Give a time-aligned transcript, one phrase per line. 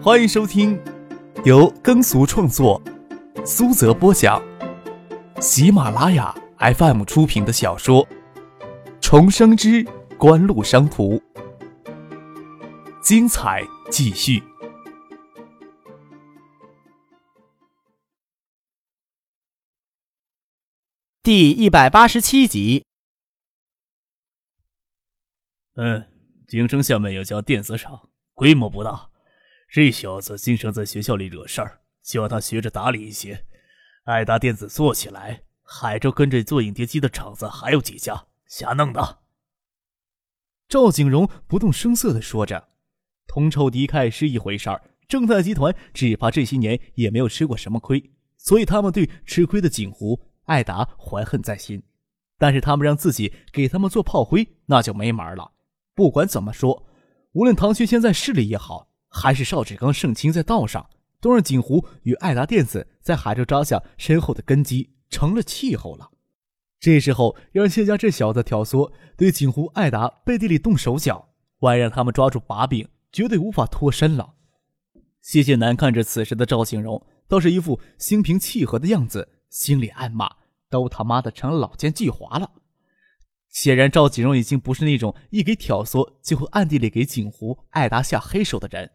[0.00, 0.80] 欢迎收听
[1.44, 2.80] 由耕俗创作、
[3.44, 4.40] 苏泽播讲、
[5.40, 8.06] 喜马拉雅 FM 出品的小说
[9.00, 9.84] 《重生之
[10.16, 11.16] 官路商途》，
[13.02, 14.40] 精彩继续，
[21.24, 22.84] 第一百八十七集。
[25.74, 26.06] 嗯，
[26.46, 29.10] 京城下面有家电子厂，规模不大。
[29.70, 33.44] 这小子经常在学校里惹事儿，希望他学着打理一些。
[34.04, 39.18] 爱达电子做起来，海州跟着做影碟机的厂子还有几家，瞎弄的。
[40.68, 42.70] 赵景荣不动声色的说着
[43.28, 51.82] ：“同仇敌忾是一回事儿，正泰集团只怕这些年也没有吃过什么亏，所以他们对吃亏的锦湖、爱达怀恨在心。
[52.38, 55.52] 但是他们让自己给他们做炮灰，那就没门了。
[55.94, 56.86] 不管怎么说，
[57.32, 60.88] 无论唐学谦在势力也好。”还是邵志刚盛情在道上，
[61.20, 66.10] 都让锦湖与爱达电子在海州扎下深厚的根基，成了气候了。
[66.78, 74.34] 这时候要让谢家这小子挑唆，对锦湖、爱达背地里动手脚，万一让他们抓住把柄，绝对无法脱身了。
[75.20, 80.30] 谢谢南看着此时的赵景荣，倒是一副心平气和的样子，心里暗骂：
[80.70, 82.52] 都他妈的成了老奸巨猾了。
[83.48, 88.92] 显然，赵景荣已经不是那种一给挑唆就会暗地里给锦湖、艾达下黑手的人。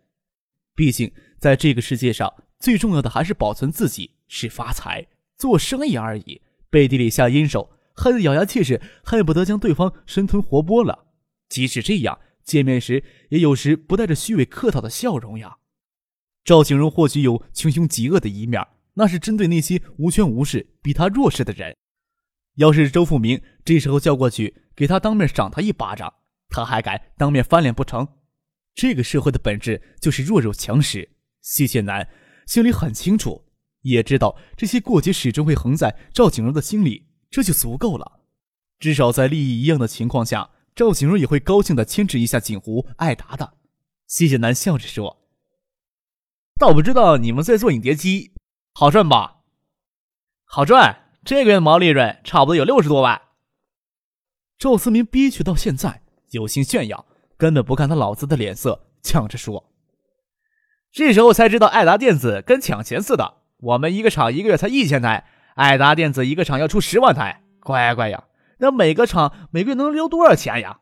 [0.75, 5.07] 毕竟，在这个世界上，最重要的还是保存自己，是发财、
[5.37, 6.41] 做生意而已。
[6.69, 11.07] 背地里下阴手，恨得咬牙切齿，恨不得将对方生吞活剥了。
[11.49, 15.57] 即使这样，见面时也有时不带着虚伪客套的笑容呀。
[16.43, 21.75] 赵景荣或许有穷凶极恶的一面，那是针对那些无权无势、比他弱势的人。
[22.55, 26.11] 要是周富明这时候叫过去给他当面赏他一巴掌，
[26.49, 28.07] 他还敢当面翻脸不成？
[28.75, 31.09] 这个社会的本质就是弱肉强食。
[31.41, 32.09] 谢谢南
[32.45, 33.45] 心里很清楚，
[33.81, 38.19] 也知道这些过节始终会横在赵景荣的心里，这就足够了。
[38.79, 43.53] 至少在利益一样的情况下，赵景荣也会高兴的牵制一下锦湖、艾达的。
[44.07, 45.25] 谢谢南笑着说
[46.59, 48.33] ：“倒不知道你们在做影碟机，
[48.73, 49.43] 好赚吧？
[50.45, 53.21] 好赚，这个月毛利润差不多有六十多万。”
[54.59, 57.05] 赵思明憋屈到现在，有心炫耀。
[57.37, 59.71] 根本不看他老子的脸色，抢着说
[60.91, 63.41] ：“这时候才知道，爱达电子跟抢钱似的。
[63.57, 68.25] 我们一个厂一个月才一千台，爱达电子一个厂要出十万台，乖乖呀！
[68.59, 70.79] 那每个厂每个月能留多少钱呀？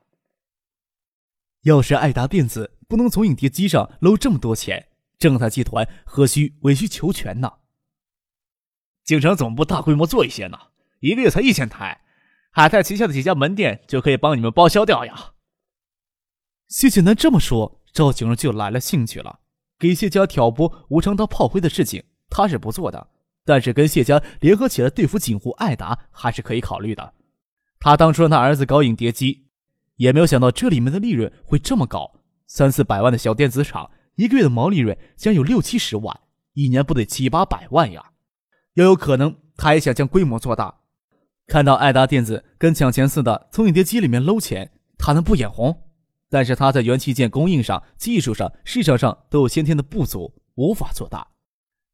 [1.63, 4.87] 要是爱达电子不能从影碟机上搂这么多钱，
[5.17, 7.53] 正泰集团何须委曲求全呢？
[9.03, 10.57] 京城总部大规模做一些呢，
[10.99, 12.01] 一个月才一千台，
[12.51, 15.33] 海泰旗下的几家门店就可以帮你们报销掉呀。”
[16.71, 19.41] 谢谢南这么说，赵景荣就来了兴趣了。
[19.77, 22.97] 给谢家挑拨吴昌当炮灰的事情，他是不做的；
[23.43, 27.13] 但是跟谢家联合起来对付锦湖、爱达，还是可以考虑的。
[27.77, 29.47] 他当初让他儿子搞影碟机，
[29.97, 32.09] 也没有想到这里面的利润会这么高。
[32.47, 36.17] 三四百万的小电子厂，一个月的毛利润将有六七十万，
[36.53, 38.11] 一年不得七八百万呀！
[38.75, 40.73] 要有可能，他也想将规模做大。
[41.47, 45.90] 看到爱达电子跟抢钱似的从影碟机里面搂钱，他能不眼红？
[46.31, 51.27] 但是他在元器件供应上、技术上、市场上都有先天的不足，无法做大。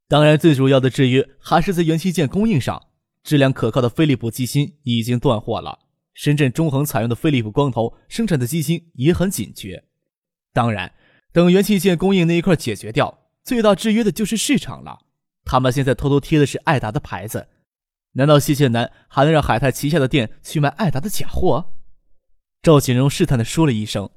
[0.08, 2.80] 当然，最主要的制约还是在元器件供应上。
[3.24, 5.80] 质量可靠的飞利浦机芯已经断货了，
[6.14, 9.84] 深圳中恒采用的飞利浦光头生产的机芯也很紧缺。
[10.54, 10.94] 当然，
[11.34, 15.00] 等元器件供应那一块解决掉，最大制约的就是市场了。
[15.44, 17.48] 他们现在偷偷贴的是爱达的牌子，
[18.14, 21.74] 难道谢谢南还能让海泰旗下的店去卖爱达的假货？
[22.62, 24.09] 赵锦荣试探的说了一声。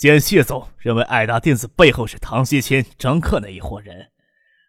[0.00, 4.10] 见谢总认为爱达电子背后是唐学谦、张克那一伙人，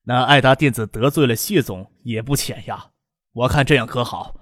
[0.04, 2.88] 那爱达电子得罪了谢总也不浅呀。
[3.32, 4.36] 我看这样可好，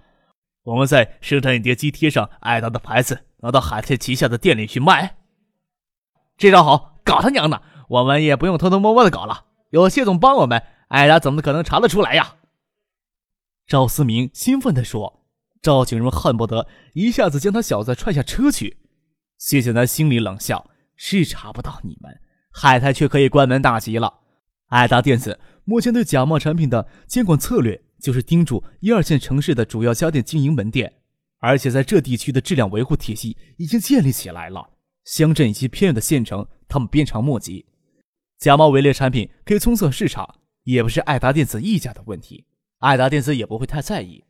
[0.64, 5.18] 我们在生产影碟机贴上爱达的牌子，拿到海泰旗下的店里去卖。
[6.40, 7.62] 这招好，搞他娘的！
[7.88, 12.38] 我们也不用偷偷摸摸的搞了，有谢总帮我们，爱达怎么可能查得出来呀？
[13.68, 15.24] 赵思明兴奋地说。
[15.62, 18.80] 赵景荣恨不得一下子将他小子踹下车去。
[19.38, 20.66] 谢谢南心里冷笑。
[21.02, 22.20] 是查不到你们，
[22.52, 24.20] 海泰却可以关门大吉了。
[24.68, 30.92] 爱达电子目前对假冒产品的监管策略就是盯住一二线城市的主要家电经营门店，
[31.40, 34.72] 而且在这地区的质量维护体系已经建立起来了。
[35.06, 37.66] 乡镇以及偏远的县城，他们鞭长莫及。
[38.38, 42.46] 假冒伪劣产品可以冲测市场，也不是爱达电子一家的问题，
[42.80, 44.26] 爱达电子也不会太在意，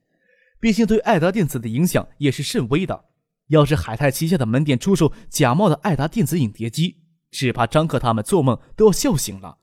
[0.60, 3.06] 毕竟对爱达电子的影响也是甚微的。
[3.50, 6.98] 要是海泰旗下的门店出售假冒的爱达电子影碟机，
[7.30, 9.60] 只怕张克他们做梦都要笑醒了。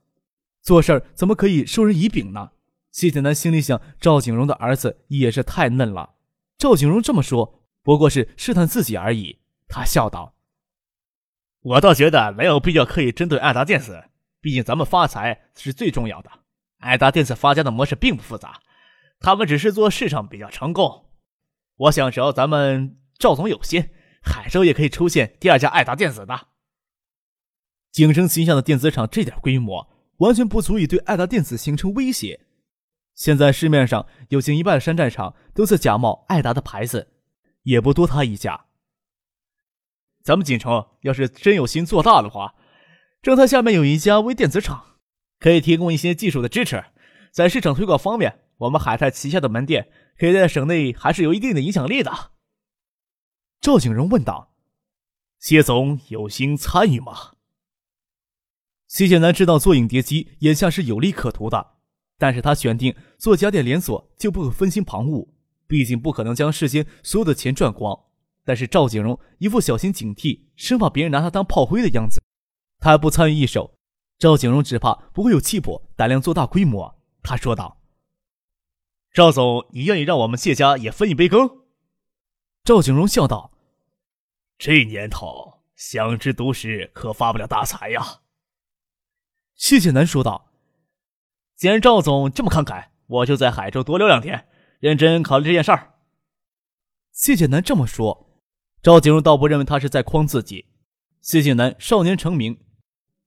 [0.61, 2.51] 做事儿怎么可以授人以柄呢？
[2.91, 6.15] 谢剑南心里想：赵景荣的儿子也是太嫩了。
[6.57, 9.39] 赵景荣这么说，不过是试探自己而已。
[9.67, 10.33] 他笑道
[11.61, 14.05] ：“我倒觉得没有必要刻意针对爱达电子，
[14.41, 16.31] 毕竟咱们发财是最重要的。
[16.79, 18.61] 爱达电子发家的模式并不复杂，
[19.19, 21.05] 他们只是做市场比较成功。
[21.75, 23.89] 我想，只要咱们赵总有心，
[24.21, 26.47] 海州也可以出现第二家爱达电子的。
[27.91, 32.41] 景生旗下的电子厂这点规模，完全不足以对爱达电子形成威胁。
[33.15, 37.13] 现在市面上有近一半的山寨厂都在假冒爱达的牌子，
[37.63, 38.65] 也不多他一家。”
[40.23, 42.53] 咱们锦城要是真有心做大的话，
[43.23, 44.99] 正泰下面有一家微电子厂，
[45.39, 46.83] 可以提供一些技术的支持。
[47.31, 49.89] 在市场推广方面，我们海泰旗下的门店
[50.19, 52.11] 可以在省内还是有一定的影响力的。
[53.67, 54.53] 赵景荣问道
[55.39, 57.33] ：“谢总有心参与吗？”
[58.87, 61.73] 谢剑南知道做影碟机眼下是有利可图的，
[62.17, 65.27] 但是他选定做家电连锁就不会分心旁骛，
[65.67, 68.05] 毕竟不可能将世间所有的钱赚光。
[68.45, 72.23] 但是赵景荣一副小心警惕，生怕别人拿他当炮灰的样子。
[72.79, 73.77] 他不参与一手，
[74.17, 77.01] 赵景荣只怕不会有气魄、胆量做大规模。
[77.21, 77.81] 他说道
[79.11, 81.49] ：“赵总，你愿意让我们谢家也分一杯羹？”
[82.63, 83.51] 赵景荣笑道
[84.57, 88.21] ：“这年头，想吃独食可发不了大财呀。”
[89.55, 90.51] 谢谢南说道
[91.55, 94.47] ：“既然赵总这么慷慨，我就在海州多留两天，
[94.79, 95.93] 认真考虑这件事儿。”
[97.11, 98.25] 谢剑南这么说。
[98.83, 100.67] 赵景荣倒不认为他是在诓自己。
[101.19, 102.57] 谢谢南少年成名，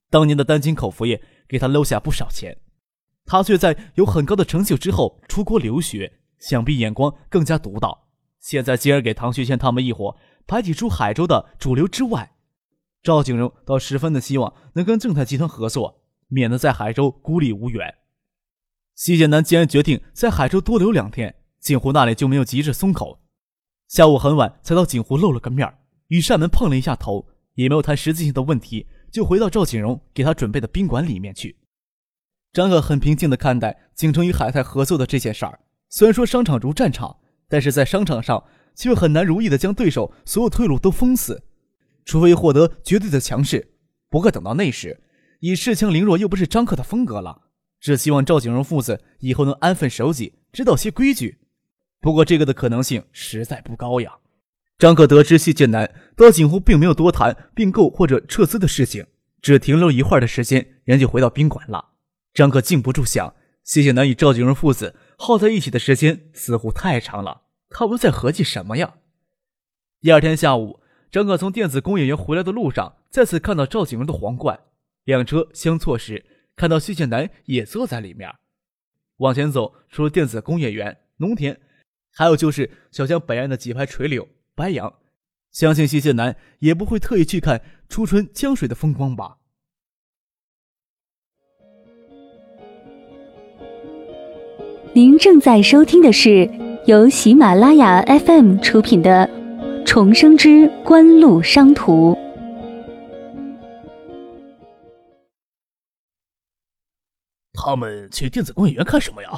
[0.08, 2.56] 当年的丹青口服液给他搂下不少钱，
[3.26, 8.08] 他却在有很高的成就之后出国留学，想必眼光更加独到。
[8.38, 10.16] 现在既然给唐学谦他们一伙
[10.50, 12.32] 排挤出海州的主流之外，
[13.04, 17.94] 赵景荣倒十分的希望能跟正泰集团合作，免得在海州孤立无援。
[18.96, 23.20] 谢剑南既然决定在海州多留两天，景湖那里就没有急着松口。
[23.86, 25.72] 下午很晚才到锦湖露了个面
[26.08, 31.60] 与善门碰了一下头，也没有谈实际性的问题，就回到赵景荣给他准备的宾馆里面去。
[32.52, 35.60] 张可很平静地看待景城与海泰合作的这件事儿。
[35.90, 37.18] 虽然说商场如战场，
[37.48, 38.42] 但是在商场上
[38.80, 41.42] 却很难如意的将对手所有退路都封死，
[42.06, 43.74] 除非获得绝对的强势。
[44.08, 45.02] 不过等到那时，
[45.40, 47.42] 以恃强凌弱又不是张克的风格了。
[47.78, 51.38] 只希望赵景荣父子以后能安分守己，知道些规矩。
[52.00, 54.16] 不过这个的可能性实在不高呀。
[54.78, 59.06] 张可得知谢剑南到景湖，并没有多谈并购或者撤资的事情，
[59.42, 61.90] 只停留一会儿的时间，人就回到宾馆了。
[62.32, 68.96] 张可禁不住想，谢剑南与赵景荣父子耗在一起的时间似乎太长了，他们在合计什么呀？
[70.00, 70.80] 第二天下午，
[71.10, 74.60] 张可从电子工业园回来的路上，再次看到赵景荣的皇冠，
[75.04, 78.30] 两车相错时，看到谢剑南也坐在里面。
[79.18, 81.58] 往前走，除了电子工业园、农田。
[82.12, 84.92] 还有就是小江北岸的几排垂柳、白杨，
[85.52, 89.38] 相信谢剑南也不会特意去看初春江水的风光吧。
[94.92, 96.50] 您正在收听的是
[96.86, 99.28] 由喜马拉雅 FM 出品的
[99.84, 102.14] 《重生之官路商途》。
[107.52, 109.28] 他们去电子工业园看什么呀？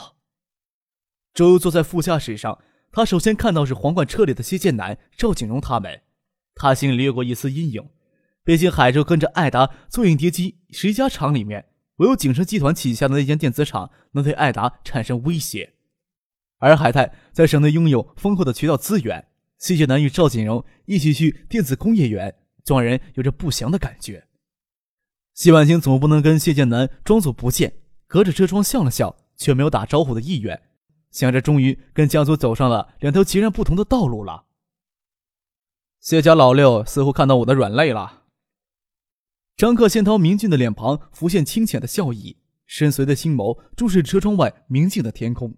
[1.35, 2.61] 周坐在副驾驶上，
[2.93, 6.03] 他首先看到是皇冠车里的谢剑南、赵景荣他们，
[6.55, 7.89] 他心里掠过一丝阴影。
[8.45, 15.75] 毕竟海州跟着艾达做影碟机，十家厂里面，唯有景盛集团旗下的那间电子厂能对艾达产生威胁。
[16.63, 19.27] 而海泰在省内拥有丰厚的渠道资源，
[19.59, 24.29] 谢剑南与赵锦荣一起去电子工业园，总让人有着不祥的感觉。
[25.35, 27.75] 谢婉清总不能跟谢剑南装作不见，
[28.07, 30.63] 隔着车窗笑了笑，却没有打招呼的意愿。
[31.11, 34.45] 想着，终于跟家族走上了两条截然不同的道路了。
[35.99, 38.23] 谢家老六似乎看到我的软肋了。
[39.57, 45.57] 张克宪涛明俊的脸庞浮现清浅的笑意，深邃的星眸注视车窗外明净的天空。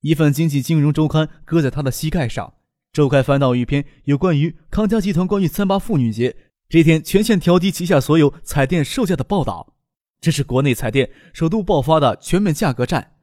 [0.00, 2.54] 一份经济金融周刊搁在他的膝盖上，
[2.92, 6.36] 周刊翻到一篇有关于康佳集团关于三八妇女节
[6.68, 9.74] 这天全线调低旗下所有彩电售价的报道。
[10.20, 13.14] 这是国内彩电首度爆发的全面价格战。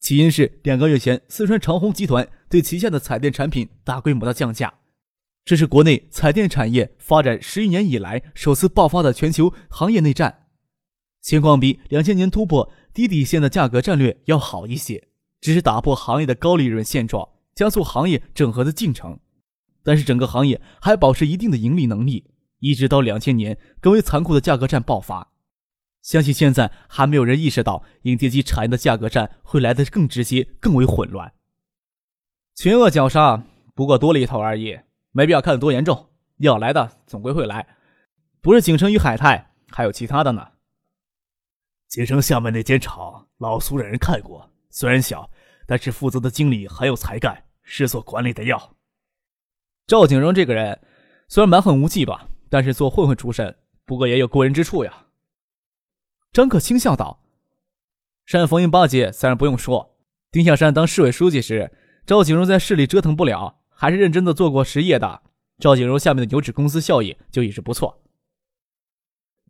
[0.00, 4.72] 起因是两个月前，四川长虹集团对旗下的彩电产品大规模的降价，
[5.44, 10.46] 这是国内彩电产业发展十余年以来首次爆发的全球行业内战。
[11.20, 15.08] 情况比两千年突破低底线的价格战略要好一些，
[15.42, 19.18] 只是打破行业的高利润现状，加速行业整合的进程。
[19.82, 22.30] 但是整个行业还保持一定的盈利能力，
[22.60, 25.32] 一直到两千年，更为残酷的价格战爆发。
[26.00, 31.32] 相信现在还没有人意识到，影碟机产业的价格战会来得更直接、更为混乱。
[32.54, 33.42] 群恶绞杀，
[33.74, 34.78] 不过多了一头而已，
[35.10, 36.10] 没必要看得多严重。
[36.38, 37.66] 要来的总归会来，
[38.40, 40.46] 不是景城与海泰，还有其他的呢。
[41.88, 45.30] 景城下面那间厂，老苏让人看过，虽然小，
[45.66, 48.74] 但是负责的经理很有才干，是做管理的料。
[49.86, 50.80] 赵景荣这个人
[51.28, 55.06] 虽然蛮横无忌吧，但是做混混出身，不过也有过人之处呀。
[56.32, 57.22] 张克轻笑道
[58.26, 59.98] ：“单逢迎八戒自然不用说，
[60.30, 61.70] 丁向山当市委书记时，
[62.06, 65.22] 赵景荣在市里折腾不了，还是认真的做过实业的。
[65.58, 68.02] 赵景荣下面的油脂公司效益就一直不错。”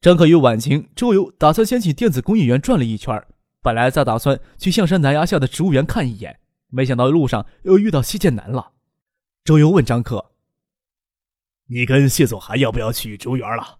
[0.03, 3.25] 张克与婉晴、周游打算先去电子工艺园转了一圈，
[3.63, 8.73] 本来在打算去象山南崖下的植物园看一眼，没想到路上又遇到谢剑南了。
[9.45, 10.33] 周游问张克
[11.71, 13.79] ：“你跟谢总还要不要去植物园了？”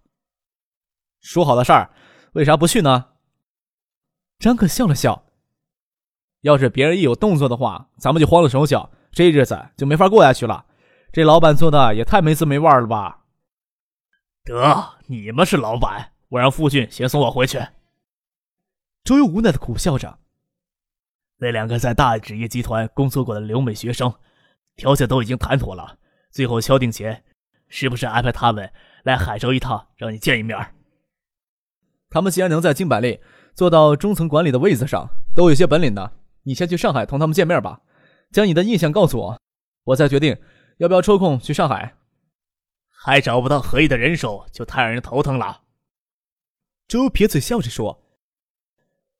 [1.21, 1.91] 说好的事儿。
[2.33, 3.09] 为啥不去呢？
[4.39, 5.25] 张克笑了笑。
[6.41, 10.65] 要是别人一有动作的话，咱们就慌了手脚，这日子就没法过下去了。
[11.11, 13.25] 这老板做的也太没滋没味了吧？
[14.43, 17.63] 得，你们是老板，我让傅俊先送我回去。
[19.03, 20.19] 周游无奈的苦笑着。
[21.37, 24.13] 那两个在大纸业集团工作过的留美学生，
[24.75, 25.97] 条件都已经谈妥了，
[26.31, 27.23] 最后敲定前，
[27.67, 28.71] 是不是安排他们
[29.03, 30.57] 来海州一趟，让你见一面？
[32.09, 33.19] 他们既然能在金百利
[33.53, 36.19] 做到中层管理的位子上，都有些本领的。
[36.43, 37.81] 你先去上海同他们见面吧，
[38.31, 39.41] 将你的印象告诉我，
[39.85, 40.37] 我再决定
[40.77, 41.95] 要不要抽空去上海。
[42.89, 45.63] 还找不到合意的人手，就太让人头疼了。
[46.87, 48.02] 周撇嘴笑着说：“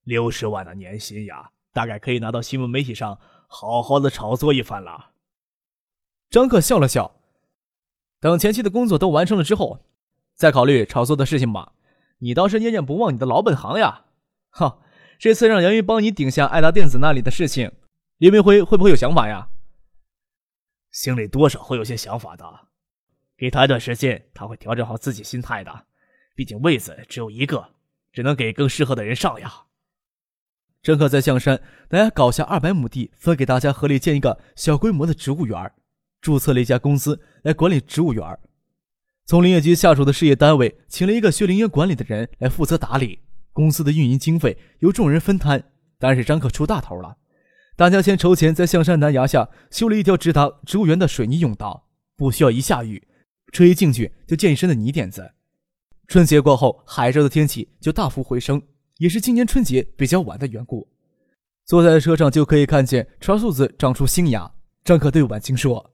[0.04, 5.12] 六十万的年薪呀，大概可以拿到新闻媒体上好好的炒作一番了。”
[6.30, 7.20] 张克笑了笑
[8.20, 9.86] ：“等前期的工作都完成了之后，
[10.34, 11.74] 再考虑炒作的事情吧。”
[12.20, 14.06] 你倒是念念不忘你的老本行呀！
[14.50, 14.80] 哈，
[15.20, 17.74] 这次让杨云帮你顶下爱达电子那里的事情，
[18.18, 19.50] 林明辉会不会有想法呀？
[20.90, 22.68] 心里多少会有些想法的，
[23.36, 25.86] 给他一段时间，他会调整好自己心态的。
[26.34, 27.74] 毕竟位子只有一个，
[28.14, 29.63] 只能给更适合的人上呀。
[30.84, 35.72] 郑克在象山大家搞下二百亩地，分给大家合力建一个小规模的植物园，
[36.20, 38.38] 注册了一家公司来管理植物园。
[39.26, 43.20] 从林业局下属的事业单位请了一个学林业管理的人来负责打理
[43.54, 45.64] 公司的运营经费，由众人分摊。
[45.98, 47.16] 但是张可出大头了，
[47.78, 51.88] 大家先筹钱在象山南崖下修了一条直达植物园的水泥甬道，
[52.18, 53.08] 不需要一下雨，
[53.54, 55.32] 车一进去就见一身的泥点子。
[56.10, 58.62] 春节过后，海州的天气就大幅回升，
[58.98, 60.88] 也是今年春节比较晚的缘故。
[61.66, 64.54] 坐在车上就可以看见川树子长出新芽。
[64.84, 65.94] 张可对婉清说：“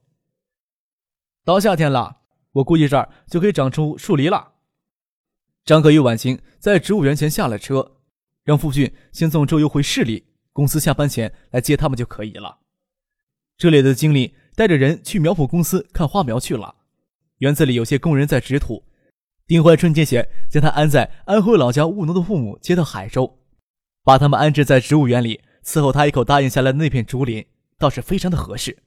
[1.44, 2.18] 到夏天了。”
[2.52, 4.54] 我估计这儿就可以长出树梨了。
[5.64, 7.98] 张可与婉晴在植物园前下了车，
[8.42, 12.58] 让傅俊先送周游回市里，公司下班前来接他们就可以了。
[13.56, 16.74] 这里的经理带着人去苗圃公司看花苗去了。
[17.38, 18.84] 园子里有些工人在植土。
[19.50, 23.40] 丁怀春节前将他安在安徽老家务农的父母接到海州，
[24.04, 27.44] 把他们安置在植物园里，伺候他一口答应下来的那片竹林，
[27.76, 28.78] 倒是非常的合适。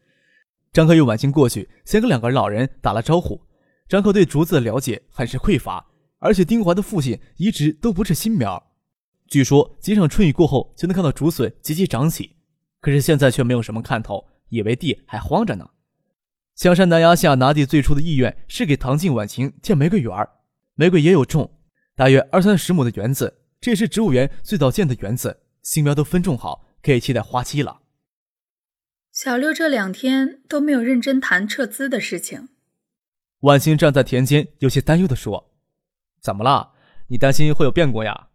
[0.71, 3.41] 张可与婉晴过去，先跟两个老人打了招呼。
[3.89, 5.85] 张克对竹子的了解很是匮乏，
[6.19, 8.71] 而且丁怀的父亲一直都不是新苗。
[9.27, 12.37] 据说几场春雨过后就能看到竹笋节节长起，
[12.79, 15.67] 可是现在却没有什么看头，以为地还荒着呢。
[16.55, 20.15] 香山南崖下拿地最初的意愿是给唐静、婉晴建玫瑰园
[20.75, 21.59] 玫瑰也有种，
[21.95, 27.81] 大约二三十亩的园子，这也是植物园最早建的园子，新苗都分种好，可以期待花期了。
[29.11, 32.49] 小六这两天都没有认真谈撤资的事情。
[33.41, 35.53] 婉清站在田间，有些担忧地说
[36.19, 36.71] ：“怎么了？
[37.09, 38.29] 你担心会有变故呀？”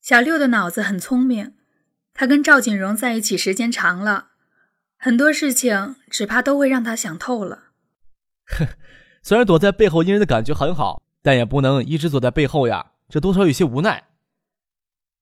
[0.00, 1.56] 小六的脑子很聪明，
[2.14, 4.28] 他跟赵锦荣在一起时间长了，
[4.96, 7.72] 很多事情只怕都会让他想透了。
[8.46, 8.66] 哼，
[9.22, 14.02] 虽然躲在背后阴人的感觉很好，但也不能一直躲在背后呀，这多少有些无奈。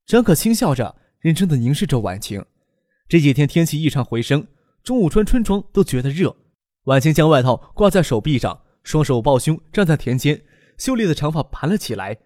[0.06, 2.44] 张可轻笑着，认真的凝视着婉晴。
[3.08, 4.46] 这几天天气异常回升，
[4.82, 6.34] 中午穿春装都觉得热。
[6.84, 8.62] 婉晴将外套挂在手臂上。
[8.82, 10.42] 双手抱胸站在田间，
[10.78, 12.16] 秀丽的长发盘了起来，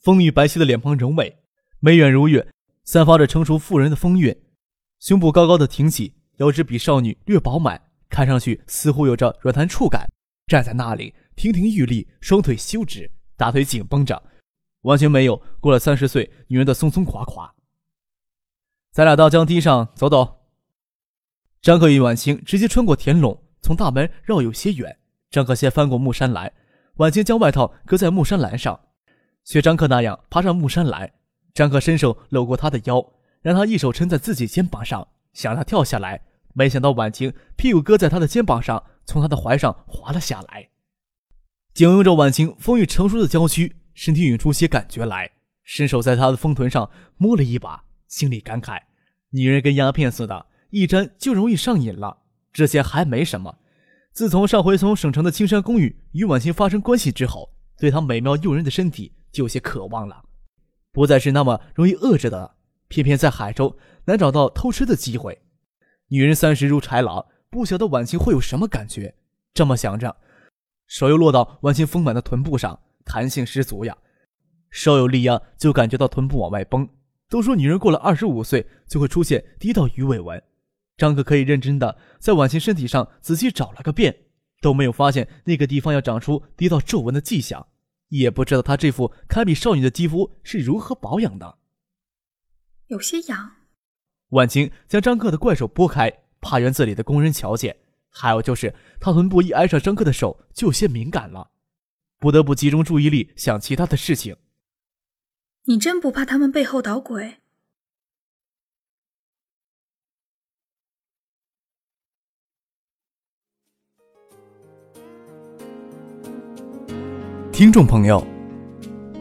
[0.00, 1.36] 丰腴白皙的脸庞柔美，
[1.80, 2.48] 眉远如月，
[2.82, 4.34] 散发着成熟妇人的风韵。
[4.98, 7.78] 胸部高高的挺起，腰肢比少女略饱满，
[8.08, 10.08] 看上去似乎有着软弹触感。
[10.52, 14.22] 站在那里，亭亭玉立，双腿修直，大腿紧绷着，
[14.82, 17.54] 完全没有过了三十岁女人的松松垮垮。
[18.90, 20.42] 咱俩到江堤上走走。
[21.62, 24.98] 张克与婉清直接穿过田垄，从大门绕有些远。
[25.30, 26.52] 张克先翻过木山来，
[26.96, 28.78] 婉清将外套搁在木栅栏上，
[29.44, 31.14] 学张克那样爬上木栅栏。
[31.54, 33.02] 张克伸手搂过她的腰，
[33.40, 36.20] 让她一手撑在自己肩膀上，想让她跳下来。
[36.52, 40.68] 没想到婉清屁股搁在他的肩膀上，从他的怀上滑了下来。
[41.74, 45.30] 紧拥着晚清风雨成熟的娇躯，身体涌出些感觉来，
[45.64, 48.80] 伸手在他的丰臀上摸了一把，心里感慨：
[49.30, 52.18] 女人跟鸦片似的，一沾就容易上瘾了。
[52.52, 53.58] 这些还没什么。
[54.12, 60.22] 自从上回从省城的青山公寓与婉清发生关系之后，对她美妙诱人的身体就有些渴望了，
[60.92, 62.56] 不再是那么容易饿着的。
[62.88, 65.40] 偏偏在海州难找到偷吃的机会。
[66.08, 69.14] 女人三十如豺狼，不晓得婉清会有什么感觉。
[69.52, 70.16] 这么想着，
[70.86, 73.94] 手又落到婉清丰满的臀部上，弹性十足呀。
[74.70, 76.88] 稍有力压，就感觉到臀部往外崩。
[77.28, 80.42] 都说女人过了二十五岁就会出现低道鱼尾纹。
[80.96, 84.16] 张可可以认真的在婉清身体上仔细找了个遍，
[84.62, 87.66] 都没有发现那个地方要长出低道皱纹的迹象，
[88.08, 91.58] 也不知道她这副堪比少女的肌肤是如何保养的。
[92.86, 93.56] 有些痒。
[94.30, 97.74] 婉清将张克的怪手拨开，怕园子里的工人瞧见。
[98.10, 101.52] 还有就是，他臀部一挨上张克的手，就有些敏感了，
[102.18, 104.36] 不得不集中注意力想其他的事情。
[105.64, 107.36] 你真不怕他们背后捣鬼？
[117.50, 118.26] 听众朋友，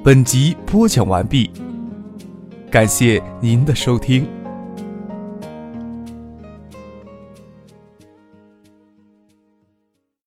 [0.04, 1.52] 本集播讲完毕，
[2.72, 4.41] 感谢您的收听。